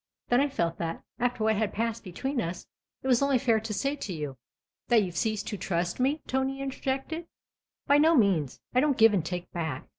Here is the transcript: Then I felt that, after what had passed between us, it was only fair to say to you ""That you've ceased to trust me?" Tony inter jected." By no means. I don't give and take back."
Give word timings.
Then 0.29 0.41
I 0.41 0.49
felt 0.49 0.79
that, 0.79 1.03
after 1.19 1.43
what 1.43 1.57
had 1.57 1.73
passed 1.73 2.03
between 2.03 2.41
us, 2.41 2.65
it 3.03 3.07
was 3.07 3.21
only 3.21 3.37
fair 3.37 3.59
to 3.59 3.71
say 3.71 3.95
to 3.97 4.11
you 4.11 4.35
""That 4.89 5.03
you've 5.03 5.15
ceased 5.15 5.45
to 5.49 5.57
trust 5.57 5.99
me?" 5.99 6.23
Tony 6.27 6.59
inter 6.59 6.79
jected." 6.81 7.27
By 7.87 7.99
no 7.99 8.15
means. 8.15 8.61
I 8.73 8.79
don't 8.79 8.97
give 8.97 9.13
and 9.13 9.23
take 9.23 9.51
back." 9.51 9.85